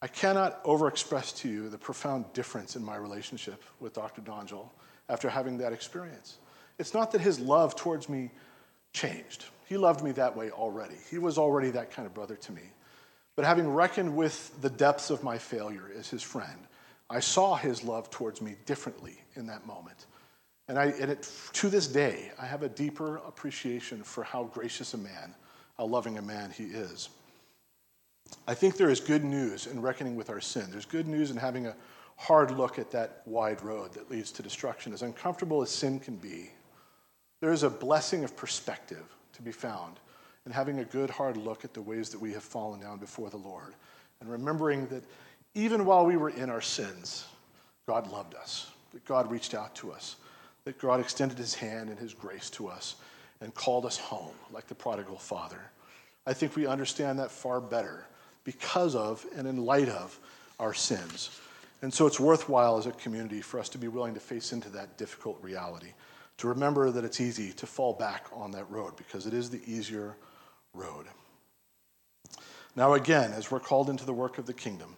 [0.03, 4.23] I cannot overexpress to you the profound difference in my relationship with Dr.
[4.23, 4.71] Donjol
[5.09, 6.39] after having that experience.
[6.79, 8.31] It's not that his love towards me
[8.93, 9.45] changed.
[9.69, 10.97] He loved me that way already.
[11.11, 12.63] He was already that kind of brother to me.
[13.37, 16.67] But having reckoned with the depths of my failure as his friend,
[17.11, 20.07] I saw his love towards me differently in that moment.
[20.69, 24.95] And, I, and it, to this day, I have a deeper appreciation for how gracious
[24.95, 25.35] a man,
[25.77, 27.11] how loving a man he is.
[28.47, 30.67] I think there is good news in reckoning with our sin.
[30.71, 31.77] There's good news in having a
[32.17, 34.93] hard look at that wide road that leads to destruction.
[34.93, 36.51] As uncomfortable as sin can be,
[37.41, 39.99] there is a blessing of perspective to be found
[40.47, 43.31] in having a good hard look at the ways that we have fallen down before
[43.31, 43.75] the Lord
[44.21, 45.05] and remembering that
[45.55, 47.27] even while we were in our sins,
[47.87, 50.17] God loved us, that God reached out to us,
[50.65, 52.97] that God extended his hand and his grace to us
[53.41, 55.71] and called us home like the prodigal father.
[56.27, 58.07] I think we understand that far better
[58.45, 60.19] because of and in light of
[60.59, 61.41] our sins.
[61.83, 64.69] And so it's worthwhile as a community for us to be willing to face into
[64.71, 65.93] that difficult reality,
[66.39, 69.63] to remember that it's easy to fall back on that road because it is the
[69.67, 70.17] easier
[70.75, 71.07] road.
[72.77, 74.97] Now, again, as we're called into the work of the kingdom,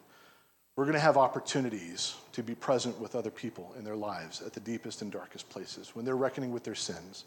[0.74, 4.52] we're going to have opportunities to be present with other people in their lives at
[4.52, 7.24] the deepest and darkest places when they're reckoning with their sins,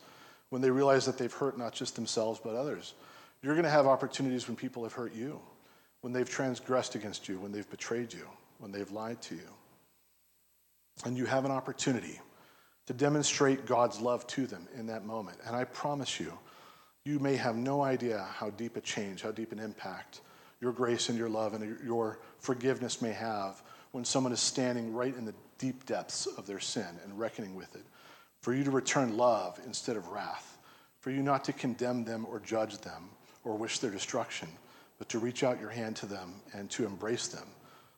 [0.50, 2.94] when they realize that they've hurt not just themselves but others.
[3.42, 5.40] You're going to have opportunities when people have hurt you
[6.06, 8.28] when they've transgressed against you, when they've betrayed you,
[8.60, 9.50] when they've lied to you.
[11.04, 12.22] And you have an opportunity
[12.86, 15.40] to demonstrate God's love to them in that moment.
[15.48, 16.32] And I promise you,
[17.06, 20.22] you may have no idea how deep a change, how deep an impact
[20.62, 25.18] your grace and your love and your forgiveness may have when someone is standing right
[25.18, 27.86] in the deep depths of their sin and reckoning with it.
[28.42, 30.60] For you to return love instead of wrath,
[31.00, 33.10] for you not to condemn them or judge them
[33.44, 34.50] or wish their destruction,
[34.98, 37.48] but to reach out your hand to them and to embrace them.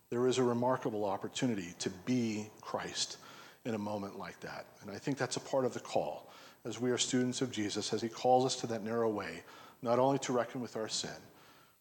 [0.09, 3.17] There is a remarkable opportunity to be Christ
[3.65, 4.65] in a moment like that.
[4.81, 6.31] And I think that's a part of the call
[6.65, 9.43] as we are students of Jesus, as he calls us to that narrow way,
[9.81, 11.09] not only to reckon with our sin,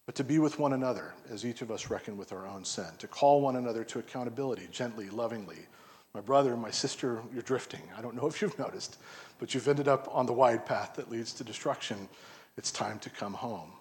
[0.05, 2.87] but to be with one another as each of us reckon with our own sin,
[2.99, 5.67] to call one another to accountability gently, lovingly.
[6.15, 7.83] My brother, my sister, you're drifting.
[7.99, 8.99] I don't know if you've noticed,
[9.39, 12.09] but you've ended up on the wide path that leads to destruction.
[12.57, 13.73] It's time to come home.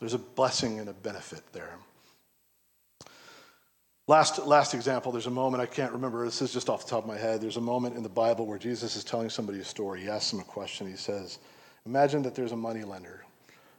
[0.00, 1.78] There's a blessing and a benefit there.
[4.06, 7.04] Last, last example, there's a moment, I can't remember, this is just off the top
[7.04, 7.40] of my head.
[7.40, 10.02] There's a moment in the Bible where Jesus is telling somebody a story.
[10.02, 10.86] He asks them a question.
[10.86, 11.38] He says,
[11.86, 13.24] Imagine that there's a money lender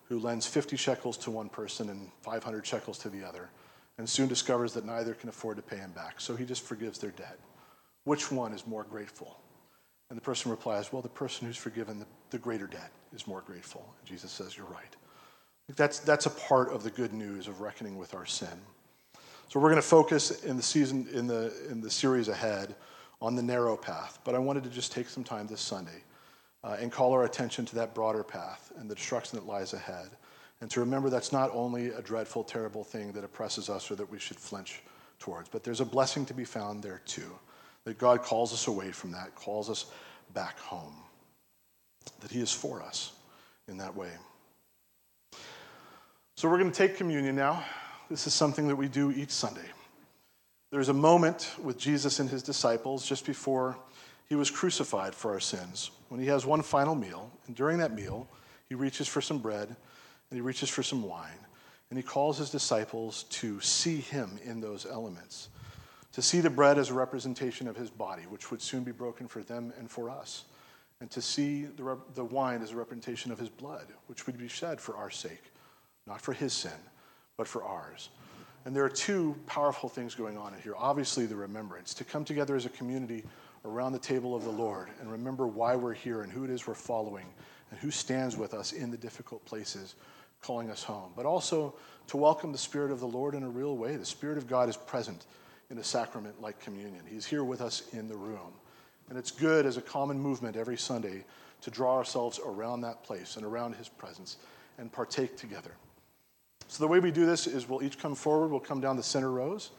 [0.09, 3.49] who lends 50 shekels to one person and 500 shekels to the other,
[3.97, 6.19] and soon discovers that neither can afford to pay him back.
[6.19, 7.39] So he just forgives their debt.
[8.03, 9.37] Which one is more grateful?
[10.09, 13.41] And the person replies, Well, the person who's forgiven the, the greater debt is more
[13.41, 13.93] grateful.
[13.99, 14.95] And Jesus says, You're right.
[15.75, 18.61] That's, that's a part of the good news of reckoning with our sin.
[19.49, 22.75] So we're going to focus in the season, in the, in the series ahead,
[23.21, 24.19] on the narrow path.
[24.23, 26.03] But I wanted to just take some time this Sunday
[26.63, 30.09] uh, and call our attention to that broader path and the destruction that lies ahead.
[30.61, 34.09] And to remember that's not only a dreadful, terrible thing that oppresses us or that
[34.09, 34.81] we should flinch
[35.19, 37.31] towards, but there's a blessing to be found there too.
[37.83, 39.85] That God calls us away from that, calls us
[40.33, 40.95] back home.
[42.21, 43.13] That He is for us
[43.67, 44.09] in that way.
[46.37, 47.63] So we're going to take communion now.
[48.09, 49.69] This is something that we do each Sunday.
[50.69, 53.77] There's a moment with Jesus and his disciples just before
[54.27, 57.31] he was crucified for our sins when he has one final meal.
[57.47, 58.27] And during that meal,
[58.67, 61.39] he reaches for some bread and he reaches for some wine.
[61.89, 65.47] And he calls his disciples to see him in those elements,
[66.11, 69.29] to see the bread as a representation of his body, which would soon be broken
[69.29, 70.43] for them and for us,
[70.99, 74.49] and to see the, the wine as a representation of his blood, which would be
[74.49, 75.53] shed for our sake,
[76.07, 76.71] not for his sin,
[77.37, 78.09] but for ours.
[78.65, 80.73] And there are two powerful things going on in here.
[80.77, 83.23] Obviously, the remembrance, to come together as a community
[83.63, 86.67] around the table of the Lord and remember why we're here and who it is
[86.67, 87.25] we're following
[87.71, 89.95] and who stands with us in the difficult places,
[90.41, 91.11] calling us home.
[91.15, 91.75] But also
[92.07, 93.95] to welcome the Spirit of the Lord in a real way.
[93.95, 95.25] The Spirit of God is present
[95.71, 98.53] in a sacrament like communion, He's here with us in the room.
[99.09, 101.23] And it's good as a common movement every Sunday
[101.61, 104.37] to draw ourselves around that place and around His presence
[104.77, 105.71] and partake together.
[106.67, 109.03] So the way we do this is we'll each come forward, we'll come down the
[109.03, 109.71] center rows.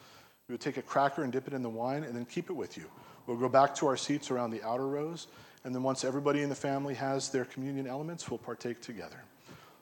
[0.48, 2.54] We would take a cracker and dip it in the wine and then keep it
[2.54, 2.84] with you.
[3.26, 5.26] We'll go back to our seats around the outer rows,
[5.64, 9.20] and then once everybody in the family has their communion elements, we'll partake together.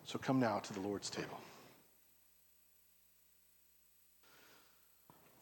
[0.07, 1.39] So come now to the Lord's table.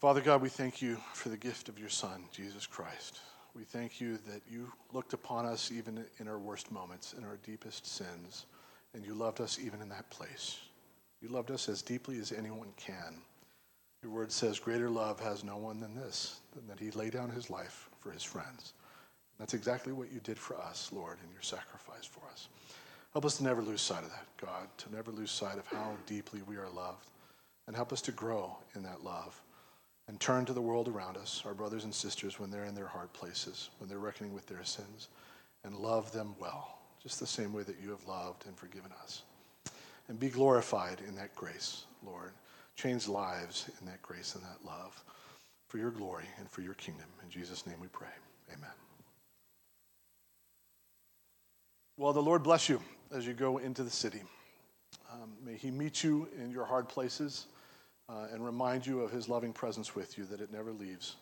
[0.00, 3.20] Father God, we thank you for the gift of your Son, Jesus Christ.
[3.54, 7.38] We thank you that you looked upon us even in our worst moments, in our
[7.44, 8.46] deepest sins,
[8.94, 10.58] and you loved us even in that place.
[11.22, 13.16] You loved us as deeply as anyone can.
[14.02, 17.30] Your word says, Greater love has no one than this, than that he lay down
[17.30, 18.74] his life for his friends.
[19.38, 22.48] That's exactly what you did for us, Lord, in your sacrifice for us.
[23.12, 25.92] Help us to never lose sight of that, God, to never lose sight of how
[26.06, 27.06] deeply we are loved.
[27.68, 29.40] And help us to grow in that love
[30.08, 32.88] and turn to the world around us, our brothers and sisters, when they're in their
[32.88, 35.08] hard places, when they're reckoning with their sins,
[35.62, 39.22] and love them well, just the same way that you have loved and forgiven us.
[40.12, 42.32] And be glorified in that grace, Lord.
[42.76, 45.02] Change lives in that grace and that love
[45.68, 47.06] for your glory and for your kingdom.
[47.24, 48.12] In Jesus' name we pray.
[48.54, 48.68] Amen.
[51.96, 52.78] Well, the Lord bless you
[53.10, 54.20] as you go into the city.
[55.10, 57.46] Um, may He meet you in your hard places
[58.10, 61.16] uh, and remind you of His loving presence with you, that it never leaves.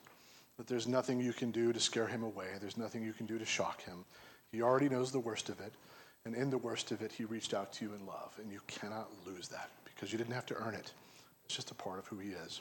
[0.57, 3.39] That there's nothing you can do to scare Him away, there's nothing you can do
[3.39, 4.05] to shock Him.
[4.51, 5.75] He already knows the worst of it.
[6.25, 8.33] And in the worst of it, He reached out to you in love.
[8.41, 10.93] And you cannot lose that because you didn't have to earn it.
[11.45, 12.61] It's just a part of who He is.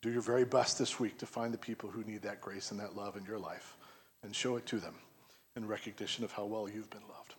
[0.00, 2.78] Do your very best this week to find the people who need that grace and
[2.80, 3.76] that love in your life
[4.22, 4.94] and show it to them
[5.56, 7.34] in recognition of how well you've been loved.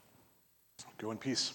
[0.98, 1.54] Go in peace.